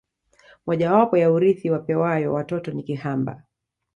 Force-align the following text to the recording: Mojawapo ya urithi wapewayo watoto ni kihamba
Mojawapo 0.65 1.17
ya 1.17 1.31
urithi 1.31 1.69
wapewayo 1.69 2.33
watoto 2.33 2.71
ni 2.71 2.83
kihamba 2.83 3.43